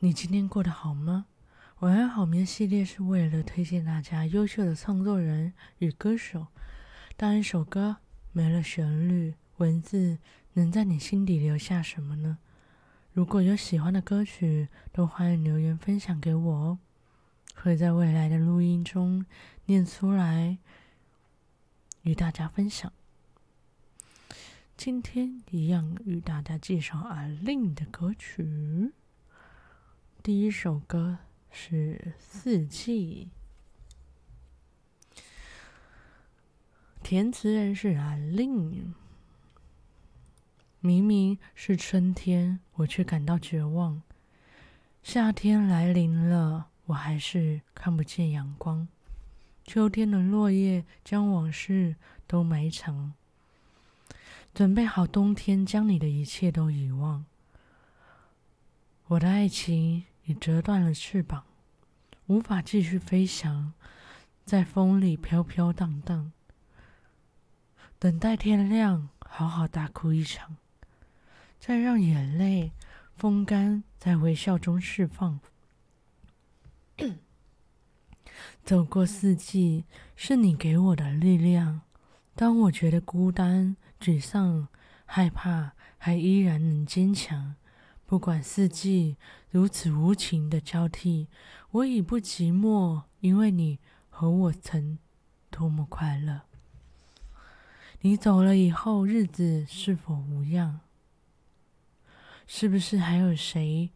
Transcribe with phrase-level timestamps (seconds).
[0.00, 1.26] 你今天过得好吗？
[1.80, 6.46] 晚安好眠系列是为了推荐大家优秀的创作人与歌手。
[7.16, 7.96] 当一首歌
[8.32, 10.18] 没了旋律，文字
[10.54, 12.38] 能在你心底留下什么呢？
[13.12, 16.78] 如果有喜欢的歌曲，都欢迎留言分享给我哦，
[17.54, 19.26] 会在未来的录音中
[19.66, 20.58] 念出来
[22.02, 22.92] 与大家分享。
[24.76, 28.92] 今天一样与大家介绍阿令的歌曲。
[30.24, 31.18] 第一首歌
[31.50, 33.28] 是《四季》，
[37.02, 38.94] 填词人是 A-Lin。
[40.80, 44.00] 明明是春天，我却感到绝望。
[45.02, 48.88] 夏天来临了，我还是看不见阳光。
[49.66, 51.96] 秋天的落叶将往事
[52.26, 53.12] 都埋藏。
[54.54, 57.26] 准备好冬天，将你的一切都遗忘。
[59.08, 61.44] 我的爱情你折断了翅膀，
[62.26, 63.72] 无法继续飞翔，
[64.44, 66.32] 在风里飘飘荡荡，
[67.98, 70.56] 等待天亮，好好大哭一场，
[71.60, 72.72] 再让眼泪
[73.16, 75.40] 风干，在微笑中释放。
[78.64, 79.84] 走过四季，
[80.16, 81.82] 是你给我的力量。
[82.34, 84.68] 当我觉得孤单、沮丧、
[85.04, 87.56] 害怕，还依然能坚强。
[88.06, 89.16] 不管四季
[89.50, 91.28] 如此无情的交替，
[91.70, 93.78] 我已不寂寞，因为你
[94.10, 94.98] 和我曾
[95.50, 96.42] 多么快乐。
[98.00, 100.80] 你走了以后，日子是否无恙？
[102.46, 103.90] 是不是还有谁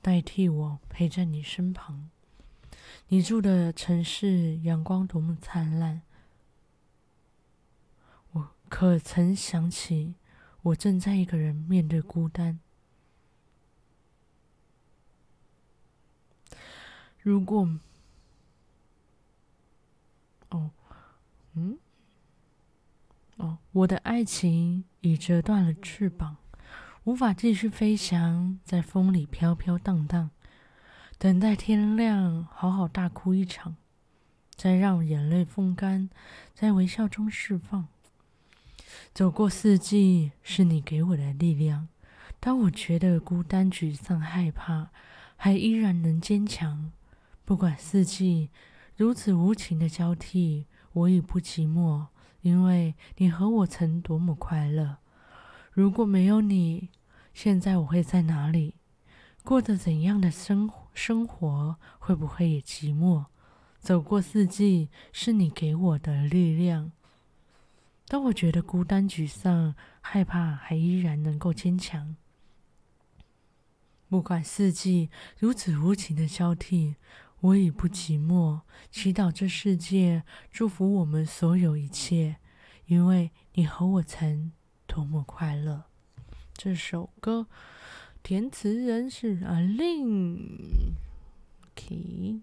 [0.00, 2.08] 代替我陪在你身旁？
[3.08, 6.02] 你住的城市阳光多么灿烂。
[8.30, 10.14] 我可曾想起，
[10.62, 12.60] 我正在一个人面对孤单？
[17.24, 17.66] 如果……
[20.50, 20.70] 哦，
[21.54, 21.78] 嗯，
[23.38, 26.36] 哦，我的爱情已折断了翅膀，
[27.04, 30.30] 无法继续飞翔，在风里飘飘荡荡，
[31.16, 33.76] 等待天亮，好好大哭一场，
[34.54, 36.10] 再让眼泪风干，
[36.54, 37.88] 在微笑中释放。
[39.14, 41.88] 走过四季，是你给我的力量。
[42.38, 44.90] 当我觉得孤单、沮丧、害怕，
[45.36, 46.92] 还依然能坚强。
[47.44, 48.50] 不管四季
[48.96, 52.06] 如此无情的交替，我已不寂寞，
[52.40, 54.98] 因为你和我曾多么快乐。
[55.72, 56.90] 如果没有你，
[57.34, 58.76] 现在我会在哪里？
[59.42, 61.76] 过着怎样的生生活？
[61.98, 63.26] 会不会也寂寞？
[63.78, 66.92] 走过四季，是你给我的力量。
[68.06, 72.16] 当我觉得孤单、沮丧、害怕，还依然能够坚强。
[74.08, 76.94] 不管四季如此无情的交替，
[77.44, 78.60] 我已不寂寞。
[78.90, 82.36] 祈祷这世界，祝福我们所有一切，
[82.86, 84.52] 因为你和我曾
[84.86, 85.84] 多么快乐。
[86.54, 87.46] 这首歌
[88.22, 90.94] 填词人是阿令。
[91.66, 92.40] ok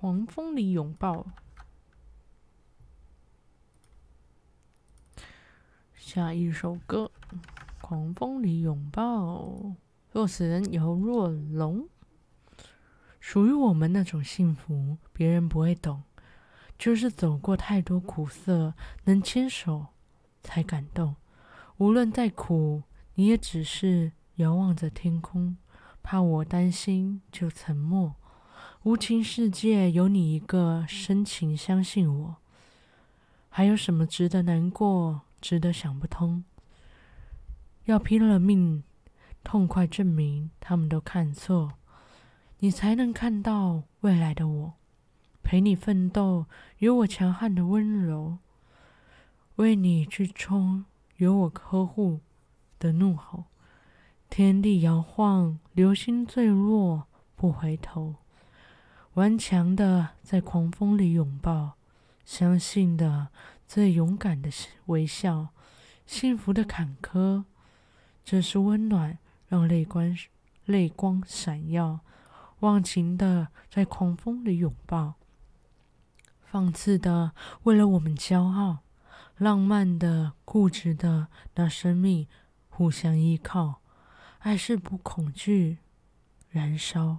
[0.00, 1.26] 狂风里拥抱。
[5.94, 7.10] 下一首歌，
[7.82, 9.42] 《狂风里拥抱》。
[10.10, 11.86] 作词人姚若龙。
[13.20, 16.02] 属于我们那种幸福，别人不会懂，
[16.78, 18.72] 就是走过太多苦涩，
[19.04, 19.88] 能牵手
[20.42, 21.16] 才感动。
[21.76, 22.84] 无论再苦，
[23.16, 25.58] 你也只是遥望着天空，
[26.02, 28.14] 怕我担心就沉默。
[28.82, 32.36] 无情世界有你一个深情，相信我。
[33.50, 36.44] 还有什么值得难过，值得想不通？
[37.84, 38.82] 要拼了命，
[39.44, 41.72] 痛快证明他们都看错，
[42.60, 44.72] 你才能看到未来的我。
[45.42, 46.46] 陪你奋斗，
[46.78, 48.38] 有我强悍的温柔；
[49.56, 50.86] 为你去冲，
[51.18, 52.20] 有我呵护
[52.78, 53.44] 的怒吼。
[54.30, 57.06] 天地摇晃，流星坠落，
[57.36, 58.14] 不回头。
[59.20, 61.74] 顽强的在狂风里拥抱，
[62.24, 63.28] 相信的
[63.68, 64.48] 最勇敢的
[64.86, 65.48] 微笑，
[66.06, 67.44] 幸福的坎坷，
[68.24, 70.16] 这是温暖，让泪光
[70.64, 72.00] 泪光闪耀。
[72.60, 75.16] 忘情的在狂风里拥抱，
[76.40, 77.32] 放肆的
[77.64, 78.78] 为了我们骄傲，
[79.36, 82.26] 浪漫的、固执的，那生命
[82.70, 83.82] 互相依靠，
[84.38, 85.76] 爱是不恐惧，
[86.48, 87.18] 燃烧，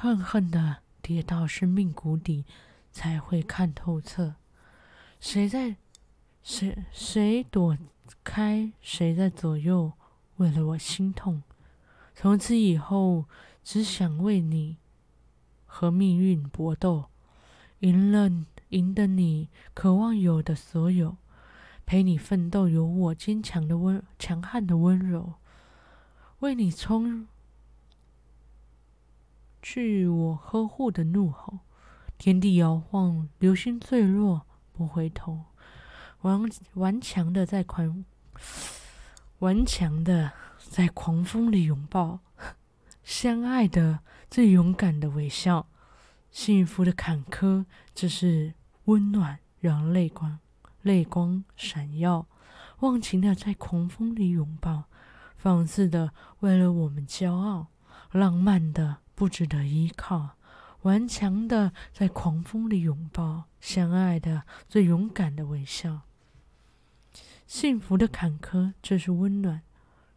[0.00, 2.44] 恨恨的跌到生命谷底，
[2.92, 4.36] 才会看透彻。
[5.18, 5.74] 谁在？
[6.40, 7.76] 谁谁躲
[8.22, 8.70] 开？
[8.80, 9.94] 谁在左右？
[10.36, 11.42] 为了我心痛。
[12.14, 13.24] 从此以后，
[13.64, 14.76] 只想为你
[15.66, 17.06] 和命运搏斗，
[17.80, 18.30] 赢了，
[18.68, 21.16] 赢得你渴望有的所有，
[21.84, 25.34] 陪你奋斗，有我坚强的温强悍的温柔，
[26.38, 27.26] 为你冲
[29.62, 31.60] 去我呵护的怒吼，
[32.16, 35.44] 天地摇晃，流星坠落，不回头。
[36.22, 38.04] 顽顽强的在狂，
[39.38, 42.20] 顽强的在狂风里拥抱，
[43.04, 45.68] 相爱的最勇敢的微笑，
[46.30, 48.54] 幸福的坎坷，这是
[48.86, 50.38] 温暖让泪光
[50.82, 52.26] 泪光闪耀，
[52.80, 54.84] 忘情的在狂风里拥抱，
[55.36, 57.68] 放肆的为了我们骄傲，
[58.10, 60.36] 浪漫的不值得依靠，
[60.82, 66.02] 顽强的在狂风里拥抱，相爱的最勇敢的微笑。
[67.44, 69.62] 幸福的坎坷，这是温暖，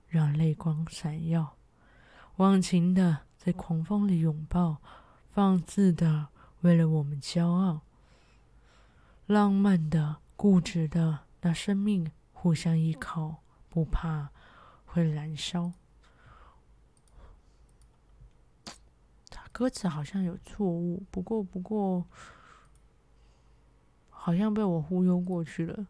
[0.08, 1.58] 让泪光闪耀；
[2.36, 4.78] 忘情的在狂风里拥抱，
[5.32, 6.28] 放肆的
[6.60, 7.80] 为了我们骄傲；
[9.26, 14.30] 浪漫的、固执的，那生命互相依靠，不怕
[14.86, 15.72] 会燃烧。
[19.30, 22.04] 他歌词好像有错误，不过，不过。
[24.10, 25.88] 好像被我忽悠过去了，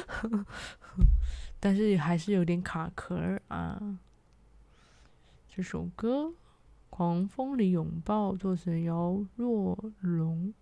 [1.60, 3.98] 但是还是有点卡壳啊。
[5.46, 6.24] 这首歌
[6.88, 10.54] 《狂风里拥抱》作词姚若龙。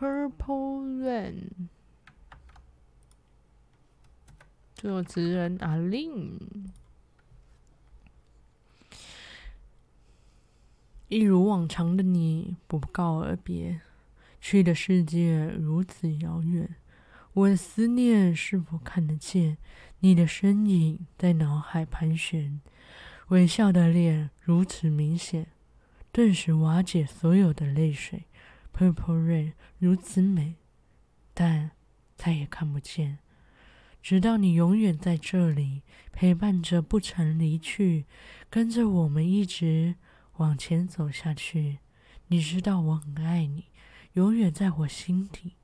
[0.00, 1.68] Purple Rain。
[4.74, 6.40] 作词人阿令，
[11.08, 13.82] 一如往常的你不告而别，
[14.40, 16.76] 去的世界如此遥远，
[17.34, 19.58] 我的思念是否看得见？
[19.98, 22.62] 你的身影在脑海盘旋，
[23.28, 25.48] 微笑的脸如此明显，
[26.10, 28.24] 顿时瓦解所有的泪水。
[28.80, 30.54] Purple Rain 如此美，
[31.34, 31.72] 但
[32.16, 33.18] 再也看不见。
[34.00, 35.82] 直到你永远在这里
[36.12, 38.06] 陪伴着，不曾离去，
[38.48, 39.96] 跟着我们一直
[40.38, 41.80] 往前走下去。
[42.28, 43.66] 你知道我很爱你，
[44.14, 45.56] 永远在我心底，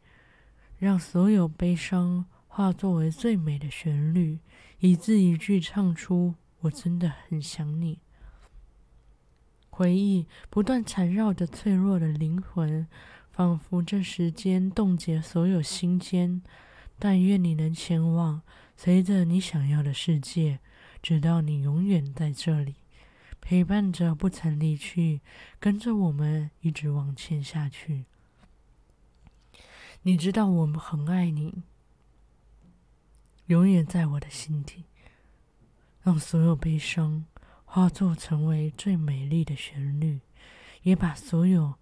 [0.76, 4.40] 让所有悲伤化作为最美的旋律，
[4.80, 8.00] 一字一句唱出我真的很想你。
[9.76, 12.88] 回忆不断缠绕着脆弱的灵魂，
[13.30, 16.40] 仿佛这时间冻结所有心间。
[16.98, 18.40] 但愿你能前往，
[18.74, 20.60] 随着你想要的世界，
[21.02, 22.76] 直到你永远在这里，
[23.38, 25.20] 陪伴着，不曾离去，
[25.60, 28.06] 跟着我们一直往前下去。
[30.04, 31.64] 你知道我们很爱你，
[33.48, 34.84] 永远在我的心底，
[36.02, 37.26] 让所有悲伤
[37.76, 40.22] 化作成为最美丽的旋律，
[40.80, 41.74] 也把所有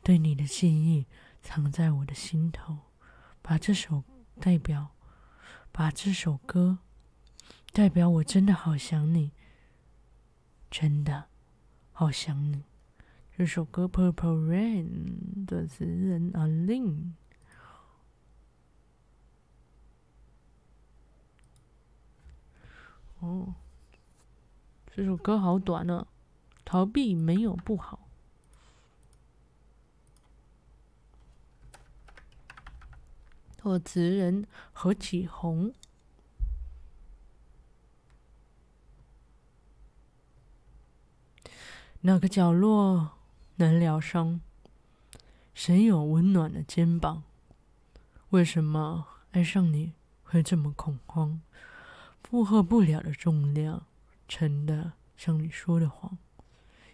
[0.00, 1.08] 对你的记忆
[1.42, 2.78] 藏在我的心头，
[3.42, 4.04] 把这首。
[4.38, 4.94] 代表
[5.70, 6.78] 把这首歌
[7.72, 9.32] 代表我真的好想你，
[10.70, 11.26] 真的
[11.92, 12.64] 好想你。
[13.36, 14.86] 这首歌《Purple Rain》
[15.44, 17.14] 的词人阿令。
[23.18, 23.54] 哦，
[24.92, 26.06] 这首歌好短呢，
[26.64, 28.00] 逃避没有不好。
[33.56, 35.72] 作词人何启宏。
[42.00, 43.12] 哪个角落
[43.56, 44.40] 能疗伤？
[45.54, 47.22] 谁有温暖的肩膀？
[48.30, 49.92] 为什么爱上你
[50.24, 51.40] 会这么恐慌？
[52.22, 53.84] 负荷不了的重量，
[54.30, 56.16] 沉的像你说的谎。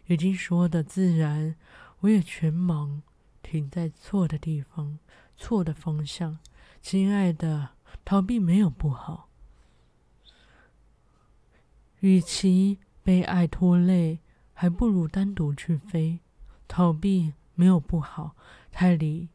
[0.07, 1.55] 已经说的自然，
[2.01, 3.03] 我也全盲，
[3.43, 4.99] 停在错的地方，
[5.37, 6.39] 错的方向。
[6.81, 7.71] 亲爱的，
[8.05, 9.29] 逃避没有不好。
[12.01, 14.21] 与其被爱拖累，
[14.55, 16.21] 还不如单独去飞。
[16.67, 18.37] 逃避没有不好，
[18.73, 19.29] 太理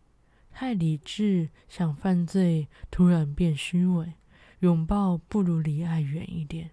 [0.52, 4.14] 太理智，想犯罪，突然变虚伪。
[4.60, 6.72] 拥抱不如离爱远一点。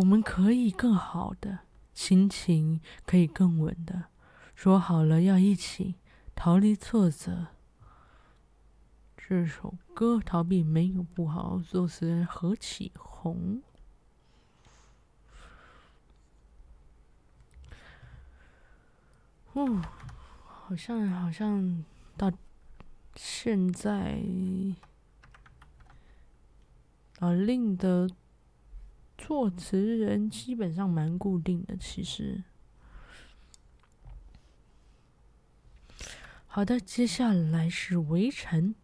[0.00, 1.58] 我们可以更好的，
[1.92, 4.04] 心情可以更稳的，
[4.54, 5.96] 说好了要一起
[6.34, 7.48] 逃离挫折。
[9.18, 13.60] 这首歌逃避没有不好，作词人何启宏。
[19.52, 19.82] 哦，
[20.46, 21.84] 好像好像
[22.16, 22.32] 到
[23.14, 24.22] 现在，
[27.18, 28.08] 啊，令的
[29.30, 31.76] 作词人基本上蛮固定的。
[31.76, 32.42] 其实，
[36.48, 38.74] 好的，接下来是《围城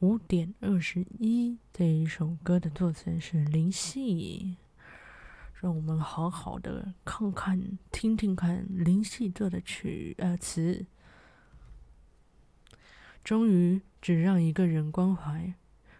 [0.00, 4.58] 五点二十一》这一首歌的作词人是林夕。
[5.54, 10.84] 让我们好好的看看、听听看林夕做的曲呃词。
[13.24, 15.54] 终于，只让一个人关怀，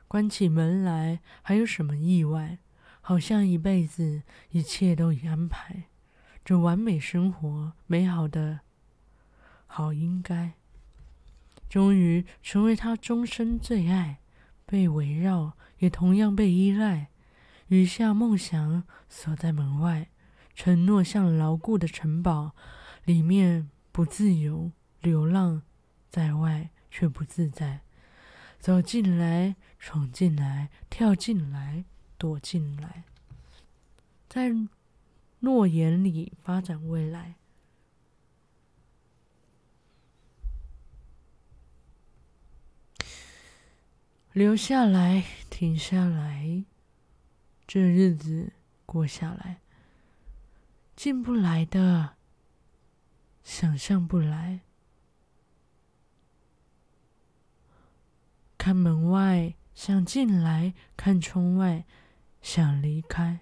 [0.07, 2.59] 关起门来还有什么意外？
[3.03, 5.89] 好像一辈子一切都已安排，
[6.45, 8.61] 这完美生活，美好的，
[9.67, 10.55] 好应该。
[11.69, 14.21] 终于成为他终身最爱，
[14.65, 17.09] 被围绕，也同样被依赖。
[17.69, 20.09] 余下梦想锁在门外，
[20.55, 22.55] 承诺像牢固的城堡，
[23.05, 25.63] 里面不自由，流浪
[26.09, 27.81] 在外却不自在。
[28.61, 31.85] 走进来，闯进来，跳进来，
[32.23, 33.03] 躲进来，
[34.29, 34.53] 在
[35.41, 37.35] 诺言里发展未来。
[44.33, 46.65] 留下来，停下来。
[47.67, 48.53] 这日子
[48.87, 49.61] 过下来，
[50.95, 52.15] 进不来的，
[53.43, 54.61] 想象不来。
[58.57, 61.85] 看门外想进来，看窗外
[62.43, 63.41] 想离开。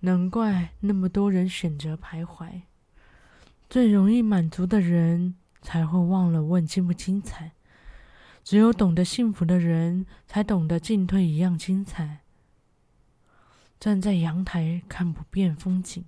[0.00, 2.62] 难怪那么多人选择徘徊。
[3.70, 7.52] 最容易满足的人，才会忘了问精不精彩。
[8.44, 12.20] 只有懂得幸福的人，才懂得进退一样精彩。
[13.80, 16.04] 站在阳台看不遍风景，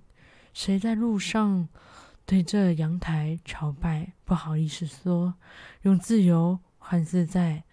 [0.53, 1.67] 谁在路上
[2.25, 4.13] 对这阳台朝拜？
[4.23, 5.33] 不好意思说，
[5.81, 7.63] 用自由换自在，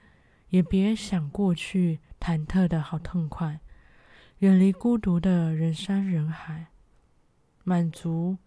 [0.54, 3.58] 也别想过去忐忑的好痛快。
[4.38, 6.68] 远离孤独的人山人海，
[7.64, 8.38] 满足，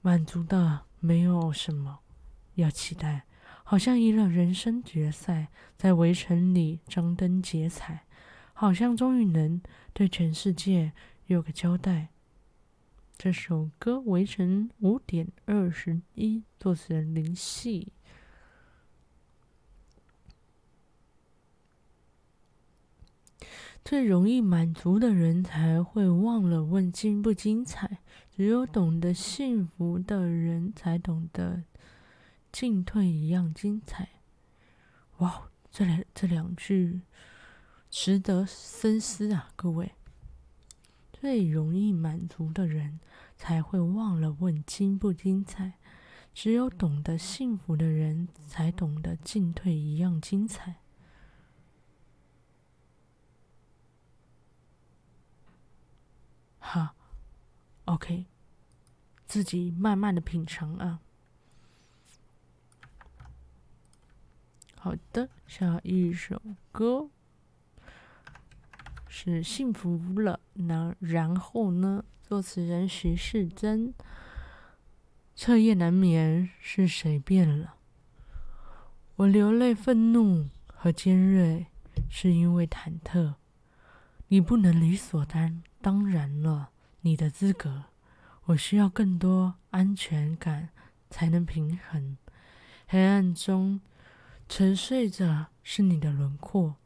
[0.00, 1.98] 满足的没有什么
[2.54, 3.26] 要期待。
[3.64, 8.06] 好像赢了人生决赛，在围城里张灯结彩，
[8.54, 9.60] 好像终于能
[9.92, 10.92] 对全世界
[11.26, 12.08] 有个交代。
[13.18, 17.93] 这首歌《围城五点二十一》，作词人林夕。
[23.84, 27.98] 最容易满足的人才会忘了问精不精彩，
[28.34, 31.64] 只有懂得幸福的人才懂得。
[32.50, 34.08] 进退一样精彩，
[35.18, 35.50] 哇！
[35.70, 37.00] 这两这两句
[37.90, 39.92] 值得深思啊，各位。
[41.12, 43.00] 最容易满足的人
[43.36, 45.74] 才会忘了问精不精彩，
[46.32, 50.76] 只有懂得幸福的人才懂得进退一样精彩。
[56.74, 56.96] 好
[57.84, 58.26] ，OK，
[59.26, 60.98] 自己慢慢的品尝啊。
[64.74, 67.10] 好的，下一首歌
[69.06, 72.04] 是《幸福了》，那然后呢？
[72.20, 73.94] 作词人徐世珍。
[75.36, 77.76] 彻夜难眠，是谁变了？
[79.14, 81.68] 我流泪、愤怒和尖锐，
[82.10, 83.34] 是因为忐忑。
[84.26, 86.70] 你不能理所当然当然了，
[87.02, 87.84] 你的资格。
[88.46, 90.70] 我需要更多安全感，
[91.10, 92.16] 才能平衡。
[92.86, 93.82] 黑暗中。
[94.48, 96.76] 沉睡着是你的轮廓，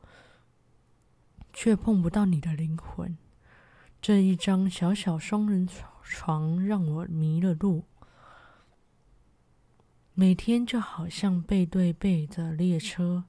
[1.52, 3.19] 却碰不到你的灵魂。
[4.00, 5.69] 这一张小小双人
[6.02, 7.85] 床让我迷了路。
[10.14, 13.25] 每天就好像背对背的列车，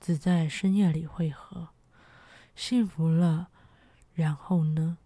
[0.00, 1.68] 只在深夜里汇合。
[2.54, 3.48] 幸福了，
[4.12, 4.98] 然后呢？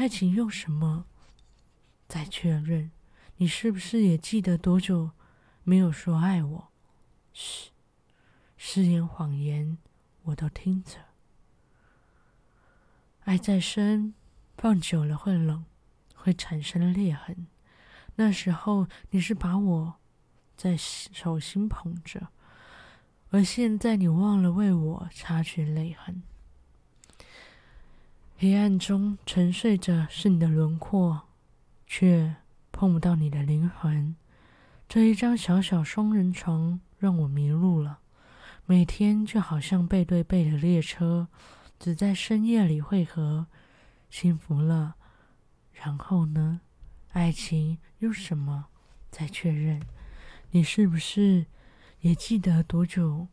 [0.00, 1.04] 爱情用什么
[2.08, 2.90] 再确认？
[3.36, 5.10] 你是不是也记得多久
[5.62, 6.68] 没有说爱我？
[7.34, 7.70] 嘘。
[8.56, 9.76] 誓言谎言，
[10.22, 10.92] 我都听着。
[13.24, 14.14] 爱再深，
[14.56, 15.66] 放久了会冷，
[16.14, 17.46] 会产生裂痕。
[18.14, 19.96] 那时候你是把我
[20.56, 22.28] 在手心捧着，
[23.28, 26.22] 而现在你忘了为我擦去泪痕。
[28.42, 31.28] 黑暗中沉睡着是你的轮廓，
[31.86, 32.36] 却
[32.72, 34.16] 碰不到你的灵魂。
[34.88, 37.98] 这一张小小双人床让我迷路了，
[38.64, 41.28] 每天就好像背对背的列车，
[41.78, 43.46] 只在深夜里汇合。
[44.08, 44.94] 幸福了，
[45.74, 46.62] 然后呢？
[47.12, 48.68] 爱情用什么
[49.10, 49.82] 再确认？
[50.52, 51.44] 你是不是
[52.00, 53.28] 也记得多久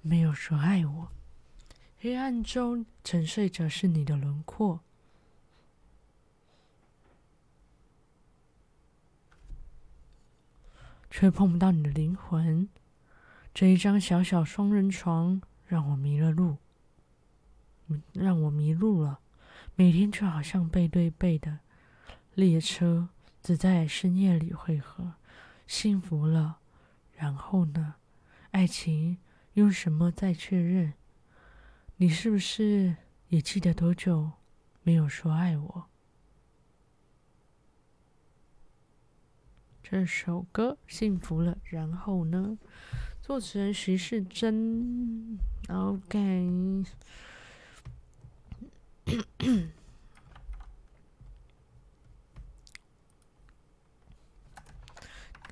[0.00, 1.08] 没有说爱我？
[2.02, 4.80] 黑暗中沉睡着是你的轮廓，
[11.08, 12.68] 却碰不到你的灵魂。
[13.54, 16.56] 这一张小小双人床让我迷了路，
[18.12, 19.20] 让我迷路了。
[19.76, 21.60] 每天却好像背对背的
[22.34, 25.12] 列车，只在深夜里汇合。
[25.68, 26.58] 幸福了，
[27.14, 27.94] 然后呢？
[28.50, 29.18] 爱情
[29.52, 30.94] 用什么再确认？
[32.02, 32.96] 你是不是
[33.28, 34.32] 也记得多久
[34.82, 35.84] 没有说爱我？
[39.84, 42.58] 这首歌《幸福了》，然后呢？
[43.22, 45.38] 作词人徐世珍。
[45.68, 46.82] OK。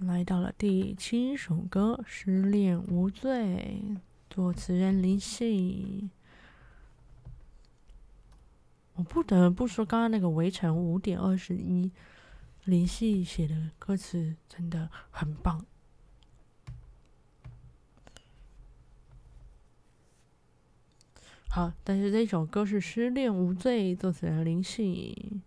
[0.01, 3.85] 来到了第七首歌《失恋无罪》，
[4.29, 6.11] 作词人林夕。
[9.01, 11.91] 我不得不说，刚刚那个围城五点二十一，
[12.65, 15.65] 林夕写的歌词真的很棒。
[21.49, 25.41] 好，但是这首歌是《失恋无罪》，作词人林夕。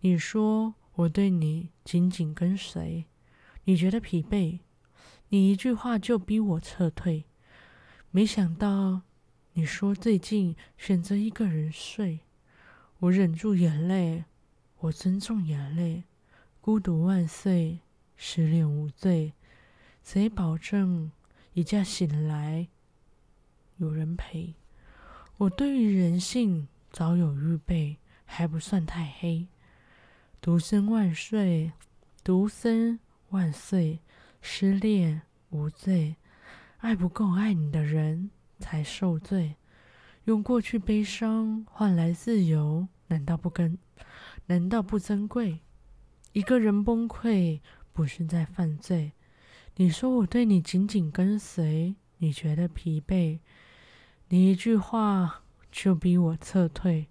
[0.00, 3.04] 你说我对你紧紧跟随。
[3.62, 4.58] 你觉得疲惫，
[5.28, 7.26] 你一句话就逼我撤退。
[8.10, 9.02] 没想到
[9.52, 12.18] 你说最近选择一个人睡，
[13.02, 14.22] 我忍住眼泪，
[14.78, 16.04] 我尊重眼泪。
[16.60, 17.80] 孤独万岁，
[18.16, 19.32] 失恋无罪，
[20.04, 21.10] 谁保证
[21.52, 22.68] 一觉醒来
[23.78, 24.54] 有人陪？
[25.36, 29.48] 我对于人性早有预备，还不算太黑。
[30.40, 31.72] 独身万岁，
[32.22, 33.00] 独身。
[33.30, 33.98] 万岁！
[34.42, 36.16] 失恋无罪，
[36.78, 39.56] 爱不够爱你的人才受罪。
[40.24, 43.76] 用过去悲伤换来自由，难道不跟？
[44.46, 45.60] 难道不珍贵？
[46.32, 47.60] 一个人崩溃
[47.92, 49.12] 不是在犯罪？
[49.76, 53.40] 你说我对你紧紧跟随，你觉得疲惫？
[54.28, 57.08] 你一句话就逼我撤退。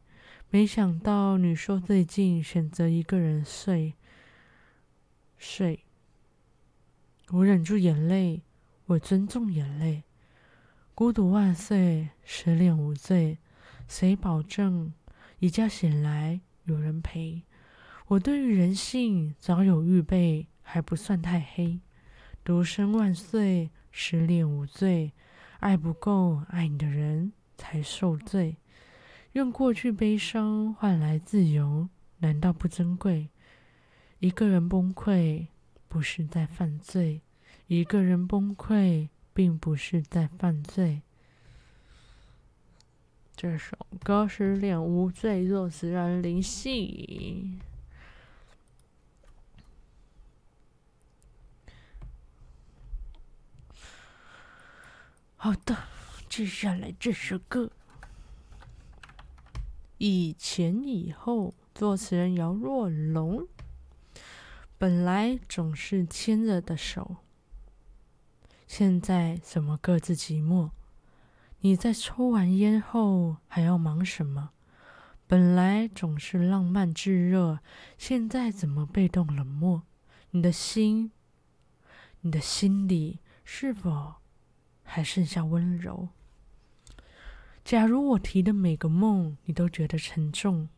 [0.50, 3.94] 没想到你说最近选择一个人睡，
[5.38, 5.86] 睡。
[7.30, 8.44] 我忍住眼泪，
[8.86, 10.04] 我尊重眼泪。
[10.94, 13.38] 孤独万岁，失恋无罪。
[13.88, 14.94] 谁保证
[15.40, 17.44] 一觉醒来有人陪？
[18.08, 21.80] 我对于人性早有预备，还不算太黑。
[22.44, 25.14] 独身万岁，失恋无罪。
[25.60, 28.58] 爱不够爱你的人才受罪。
[29.34, 33.30] 用过去悲伤换来自由，难道不珍贵？
[34.20, 35.48] 一个人崩溃。
[35.88, 37.22] 不是在犯罪，
[37.68, 41.02] 一个人崩溃，并不是在犯罪。
[43.36, 47.60] 这首歌《失恋无罪》，作词人林夕。
[55.36, 55.76] 好的，
[56.30, 57.66] 接下来这首歌
[59.98, 63.48] 《以前以后》，作词人姚若龙。
[64.78, 67.18] 本来总是牵着的手，
[68.74, 70.70] 现在怎么各自寂寞？
[71.60, 74.52] 你在抽完烟后还要忙什么？
[75.28, 77.60] 本来总是浪漫炙热，
[77.98, 79.82] 现在怎么被动冷漠？
[80.30, 81.12] 你的心，
[82.22, 84.14] 你的心里是否
[84.84, 86.08] 还剩下温柔？
[87.66, 90.70] 假如我提的每个梦你都觉得沉重，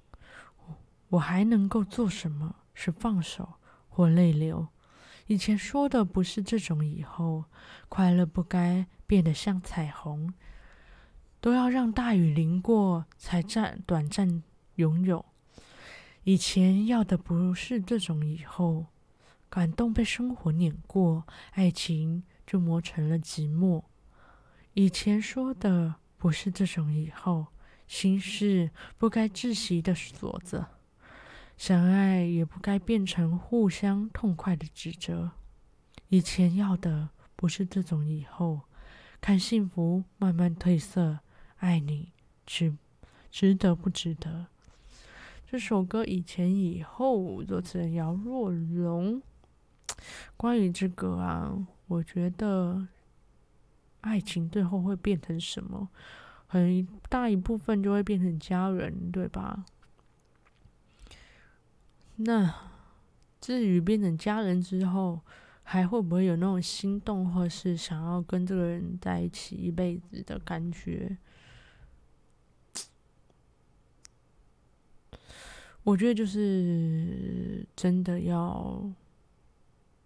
[1.09, 2.55] 我还能够做什么？
[2.73, 3.53] 是放手？
[3.87, 4.69] 或泪流，
[5.27, 7.45] 以前说的不是这种，以后
[7.87, 10.33] 快乐不该变得像彩虹，
[11.39, 14.43] 都要让大雨淋过才暂短暂
[14.75, 15.25] 拥有。
[16.23, 18.87] 以前要的不是这种，以后
[19.49, 23.83] 感动被生活碾过，爱情就磨成了寂寞。
[24.73, 27.47] 以前说的不是这种，以后
[27.87, 30.67] 心事不该窒息的锁着。
[31.57, 35.31] 相爱也不该变成互相痛快的指责。
[36.09, 38.61] 以前要的不是这种，以后
[39.21, 41.19] 看幸福慢慢褪色，
[41.57, 42.11] 爱你
[42.45, 42.75] 值
[43.31, 44.47] 值得不值得？
[45.45, 49.21] 这首歌以前以后作词人姚若龙。
[50.35, 51.55] 关于这个啊，
[51.87, 52.87] 我觉得
[54.01, 55.89] 爱情最后会变成什么？
[56.47, 59.65] 很大一部分就会变成家人，对吧？
[62.15, 62.53] 那
[63.41, 65.19] 至于变成家人之后，
[65.63, 71.17] 还会不会有那种心动，或是想要跟这个人在一起一辈子的感觉？
[75.83, 78.89] 我觉得就是真的要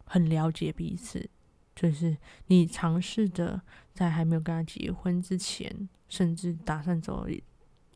[0.05, 1.29] 很了解彼此，
[1.75, 2.17] 就是
[2.47, 3.61] 你尝试着
[3.93, 7.27] 在还没有跟他结婚之前，甚至打算走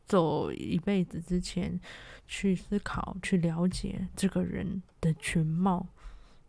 [0.06, 1.80] 走一辈子之前，
[2.26, 5.86] 去思考、去了解这个人的全貌，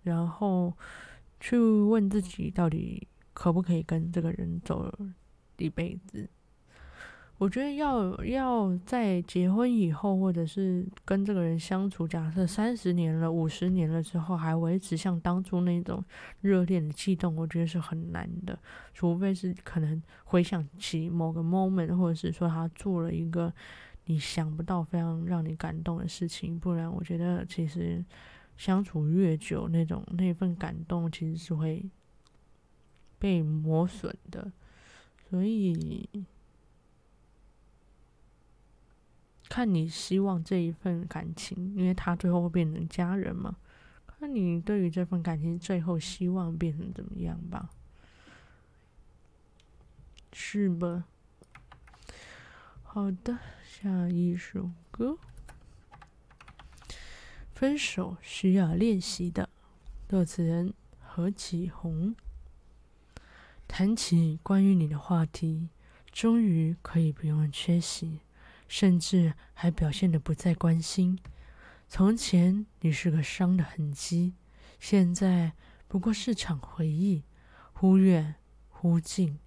[0.04, 0.74] 然后
[1.40, 4.94] 去问自己到底可不可以跟这个人走
[5.58, 6.30] 一辈子。
[7.40, 16.02] 我觉得要要在结婚以后，或者是跟这个人相处，假设三十年了、五十年了之后，还维持像当初那种
[16.40, 18.58] 热恋的悸动，我觉得是很难的。
[18.94, 23.52] 除非是可能回想起某个 moment，或者是说他做了一个
[24.06, 28.06] 你想不到、非常让你感动的事情，不然我觉得其实
[28.56, 31.84] 相处越久，那种那份感动其实是会
[33.20, 34.50] 被磨损的。
[35.30, 36.08] 所以。
[39.54, 43.56] 看你希望这一份感情，因为他最后会变成家人嘛。
[44.08, 47.70] 看你对于这份感情最后希望变成怎么样吧，
[50.32, 51.04] 是吧？
[52.82, 55.20] 好的，下一首歌，
[57.54, 59.50] 分手需要练习的，
[60.10, 62.16] 作词人何启宏。
[63.68, 65.70] 谈起关于你的话题，
[66.12, 68.22] 终于可以不用缺席。
[68.74, 71.20] 甚至还表现得不再关心。
[71.88, 74.34] 从前你是个伤的痕迹，
[74.80, 75.54] 现在
[75.88, 77.22] 不过是场回忆，
[77.72, 78.34] 忽远
[78.70, 79.38] 忽近。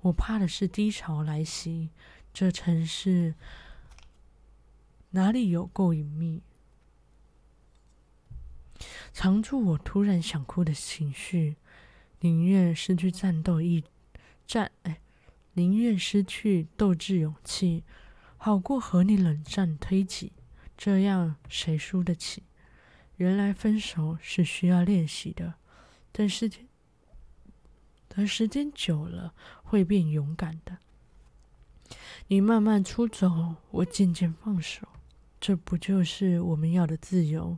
[0.00, 1.90] 我怕的是低潮来袭。
[2.34, 3.36] 这城市
[5.10, 6.42] 哪里有够隐秘，
[9.12, 11.54] 藏住我突然想哭的情绪。
[12.18, 13.84] 宁愿失去战斗意
[14.44, 15.00] 战，哎，
[15.52, 17.84] 宁愿失去斗志勇气。
[18.44, 20.32] 好过和你冷战推挤，
[20.76, 22.42] 这样谁输得起？
[23.14, 25.54] 原来分手是需要练习的，
[26.10, 26.66] 等时间，
[28.08, 30.78] 等时间久了会变勇敢的。
[32.26, 34.88] 你慢慢出走，我渐渐放手，
[35.40, 37.56] 这不就是我们要的自由？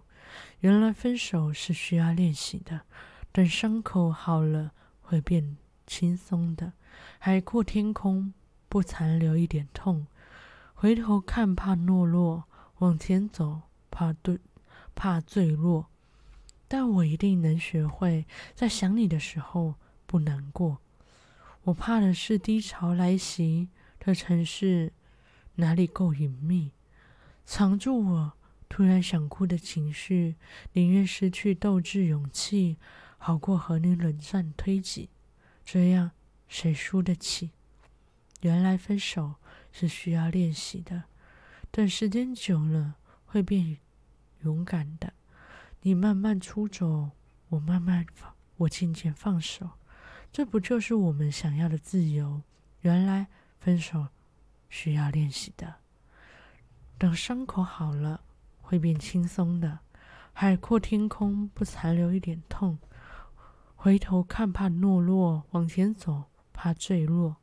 [0.60, 2.82] 原来分手是需要练习的，
[3.32, 6.74] 等伤口好了会变轻松的。
[7.18, 8.34] 海阔天空，
[8.68, 10.06] 不残留一点痛。
[10.74, 12.44] 回头看，怕懦弱；
[12.78, 14.38] 往前走，怕对，
[14.94, 15.86] 怕坠落。
[16.68, 20.78] 但我一定能学会，在想你的时候不难过。
[21.64, 23.68] 我怕的是低潮来袭，
[24.00, 24.92] 的城市
[25.54, 26.72] 哪里够隐秘，
[27.46, 28.32] 藏住我
[28.68, 30.34] 突然想哭的情绪。
[30.72, 32.76] 宁愿失去斗志勇气，
[33.16, 35.08] 好过和你冷战推挤。
[35.64, 36.10] 这样
[36.48, 37.52] 谁输得起？
[38.40, 39.36] 原来分手。
[39.76, 41.02] 是需要练习的，
[41.72, 42.94] 等时间久了
[43.26, 43.78] 会变
[44.42, 45.12] 勇敢的。
[45.82, 47.10] 你慢慢出走，
[47.48, 49.70] 我慢慢放，我渐渐放手，
[50.30, 52.42] 这不就是我们想要的自由？
[52.82, 53.26] 原来
[53.58, 54.06] 分手
[54.68, 55.74] 需要练习的，
[56.96, 58.20] 等伤口好了
[58.62, 59.80] 会变轻松的。
[60.32, 62.78] 海阔天空，不残留一点痛。
[63.74, 67.36] 回头看，怕懦弱；往前走，怕坠落。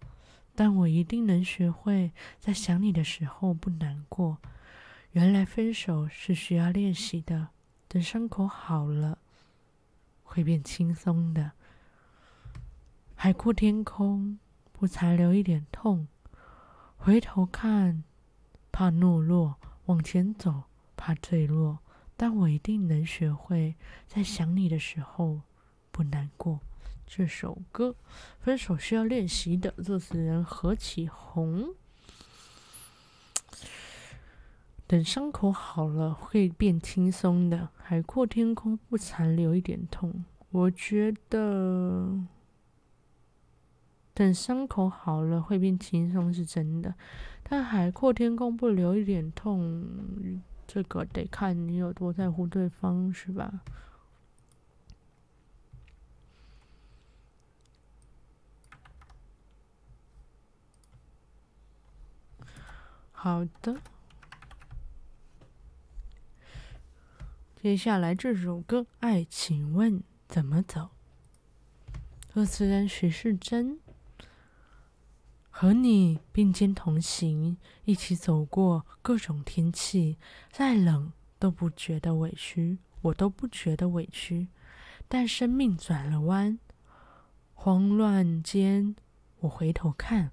[0.63, 4.38] 但我一定能学会，在想你的时候不难过。
[5.13, 7.47] 原来分手是需要练习的，
[7.88, 9.17] 等伤口好了，
[10.21, 11.54] 会变轻松的。
[13.15, 14.38] 海阔天空，
[14.71, 16.08] 不残留一点痛。
[16.95, 18.04] 回头看，
[18.71, 19.56] 怕懦弱；
[19.88, 21.80] 往前走，怕坠落。
[22.15, 23.74] 但我一定能学会，
[24.06, 25.41] 在想你的时候
[25.91, 26.60] 不难过。
[27.13, 27.89] 这首歌
[28.39, 31.74] 《分手需要练习的》作词人何启宏。
[34.88, 37.67] 等伤口好了，会变轻松的。
[37.76, 40.24] 海阔天空，不残留一点痛。
[40.52, 42.17] 我觉得，
[44.13, 46.95] 等伤口好了，会变轻松是真的。
[47.43, 49.86] 但海阔天空不留一点痛，
[50.65, 53.60] 这个得看你有多在乎对方，是吧？
[63.23, 63.79] 好的。
[67.62, 70.89] 接下来这首歌，爱，请问怎么走？
[72.34, 73.79] 歌词人许世珍。
[75.51, 80.17] 和你并肩同行，一起走过各种天气，
[80.51, 84.47] 再冷都不觉得委屈，我都不觉得委屈。
[85.07, 86.57] 但生命转了弯，
[87.53, 88.95] 慌乱间，
[89.41, 90.31] 我回头看，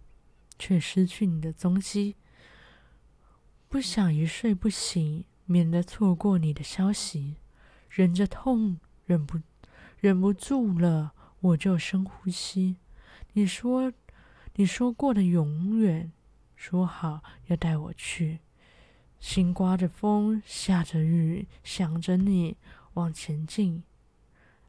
[0.58, 2.16] 却失去你的踪迹。
[3.68, 7.36] 不想一睡不醒，免得错过你的消息。
[7.90, 9.40] 忍着痛，忍不
[10.00, 12.76] 忍不住了，我就深呼吸。
[13.32, 13.92] 你说。
[14.54, 16.10] 你说过的永远，
[16.56, 18.40] 说好要带我去。
[19.20, 22.56] 心刮着风，下着雨，想着你
[22.94, 23.84] 往前进。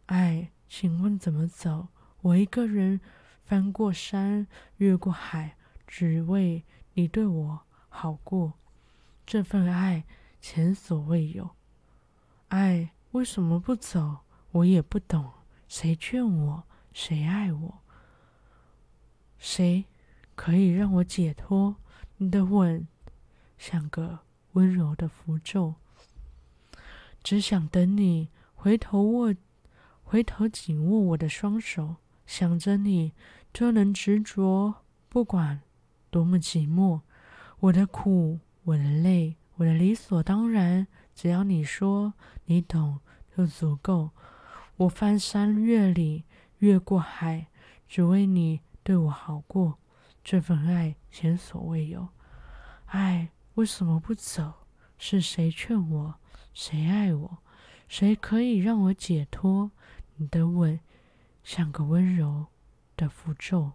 [0.05, 1.87] 爱，请问怎么走？
[2.21, 3.01] 我一个人
[3.43, 4.45] 翻过山，
[4.77, 5.57] 越过海，
[5.87, 8.53] 只为你对我好过。
[9.31, 10.05] 这份爱
[10.41, 11.51] 前所未有。
[12.47, 14.21] 爱，为什么不走？
[14.49, 15.31] 我也不懂。
[15.67, 16.63] 谁劝我？
[16.93, 17.77] 谁爱我？
[19.37, 19.85] 谁
[20.33, 21.75] 可以让我解脱？
[22.17, 22.87] 你的吻
[23.59, 24.21] 像个
[24.53, 25.75] 温柔的符咒，
[27.21, 29.35] 只想等你回头握，
[30.01, 33.13] 回头紧握我的双手，想着你
[33.53, 35.61] 就能执着，不管
[36.09, 37.01] 多么寂寞。
[37.59, 42.13] 我的苦，我的泪，我的理所当然，只要你说
[42.45, 42.99] 你懂
[43.35, 44.11] 就足够。
[44.77, 46.23] 我翻山越岭，
[46.59, 47.47] 越过海，
[47.87, 48.61] 只为你。
[48.81, 49.77] 对我好过，
[50.23, 52.07] 这份爱前所未有。
[52.87, 54.65] 爱为什么不走？
[54.97, 56.15] 是谁劝我？
[56.53, 57.37] 谁爱我？
[57.87, 59.71] 谁可以让我解脱？
[60.15, 60.79] 你的吻
[61.43, 62.47] 像个温柔
[62.97, 63.73] 的符咒。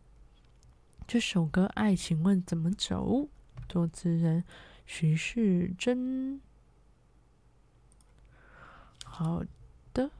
[1.06, 3.06] 这首歌《爱，请问怎么走》，
[3.68, 4.42] 作词人
[4.86, 6.40] 徐世珍。
[9.04, 9.44] 好
[9.92, 10.10] 的，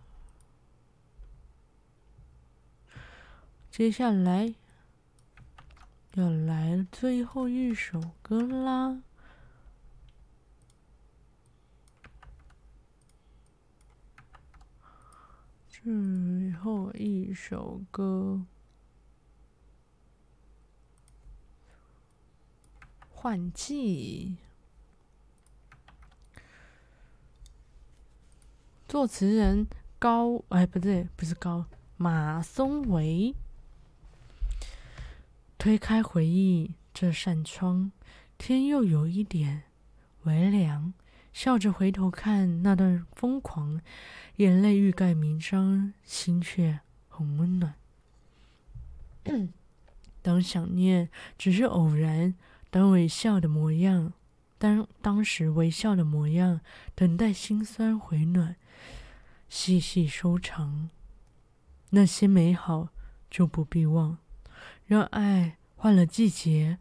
[3.71, 4.55] 接下来。
[6.17, 9.03] 要来最后一首歌啦！
[15.69, 18.47] 最后一首歌，
[23.11, 24.39] 《换季》，
[28.95, 29.67] 作词人
[29.99, 33.35] 高，哎，不对，不是高，马松维。
[35.59, 37.91] 推开回忆这扇窗，
[38.39, 39.65] 天又有一点
[40.23, 40.95] 微凉。
[41.33, 43.81] 笑着回头看那段疯狂，
[44.37, 46.79] 眼泪欲盖弥彰，心却
[47.09, 47.75] 很温暖。
[50.23, 52.37] 当想念只是偶然，
[52.71, 54.13] 当微笑的模样，
[54.65, 56.63] 当当时微笑的模样，
[56.95, 58.57] 等待心酸回暖，
[59.47, 60.89] 细细收藏
[61.91, 62.89] 那些美好，
[63.31, 64.17] 就不必忘。
[64.87, 66.79] 让爱换了季节，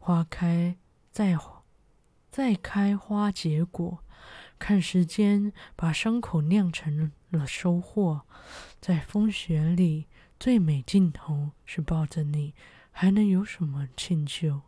[0.00, 0.76] 花开
[1.12, 1.38] 再
[2.28, 4.02] 再开花结果，
[4.58, 8.22] 看时间把伤口酿成了收获。
[8.80, 10.08] 在风雪里，
[10.40, 12.54] 最美尽头是抱着你，
[12.90, 14.62] 还能有什么歉疚？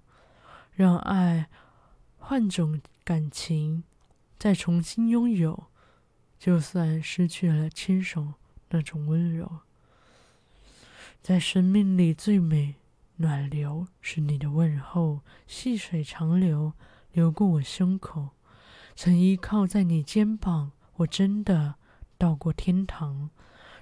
[0.73, 1.49] 让爱
[2.27, 3.85] 换种感情，
[4.39, 5.65] 再重新拥有，
[6.39, 8.33] 就算失去了牵手
[8.71, 9.59] 那种温柔。
[11.21, 12.77] 在生命里最美
[13.17, 16.73] 暖流是你的问候，细水长流
[17.13, 18.31] 流过我胸口。
[18.97, 21.75] 曾依靠在你肩膀，我真的
[22.17, 23.29] 到过天堂。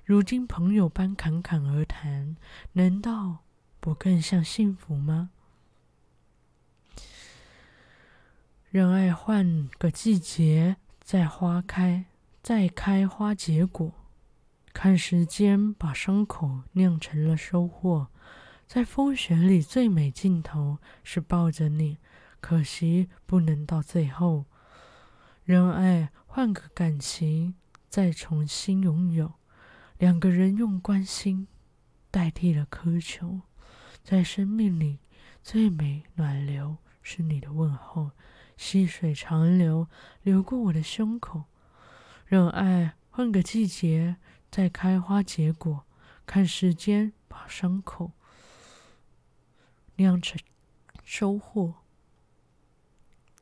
[0.05, 2.37] 如今朋友般侃侃而谈，
[2.73, 3.45] 难道
[3.79, 5.31] 不更像幸福吗？
[8.73, 12.07] 让爱换个季节，再花开，
[12.43, 13.93] 再开花结果。
[14.73, 18.09] 看时间把伤口酿成了收获，
[18.67, 21.99] 在风雪里最美尽头是抱着你，
[22.41, 24.47] 可惜不能到最后。
[25.45, 27.55] 让爱换个感情，
[27.91, 29.35] 再重新拥有，
[29.99, 31.47] 两个人用关心
[32.11, 33.43] 代替了苛求，
[34.03, 35.01] 在生命里
[35.43, 38.13] 最美暖流是你的问候，
[38.57, 39.89] 细水长流
[40.23, 41.45] 流过我的胸口。
[42.27, 44.17] 让爱换个季节。
[44.51, 45.87] 再开花结果，
[46.27, 48.13] 看时间把伤口
[49.97, 50.39] 酿成
[51.03, 51.77] 收获。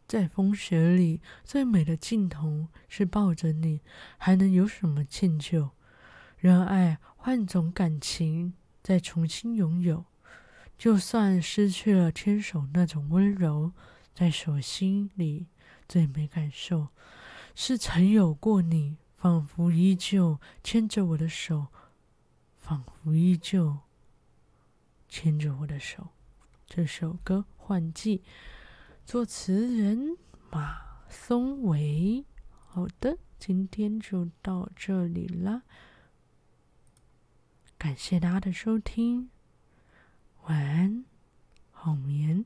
[0.07, 3.81] 在风雪里，最美的镜头是抱着你，
[4.19, 5.71] 还能有什么歉疚？
[6.39, 10.05] 让爱换种感情，再重新拥有。
[10.79, 13.73] 就算失去了牵手那种温柔，
[14.15, 15.47] 在手心里
[15.89, 16.89] 最没感受，
[17.55, 21.69] 是曾有过你，仿佛依旧牵着我的手，
[22.59, 23.79] 仿佛依旧
[25.09, 26.09] 牵着我的手。
[26.67, 28.19] 这首歌《换季》，
[29.05, 30.17] 作词人
[30.51, 32.25] 马松维。
[32.67, 35.63] 好的，今天就到这里啦，
[37.77, 39.31] 感谢大家的收听，
[40.43, 41.05] 晚安，
[41.73, 42.45] 好眠。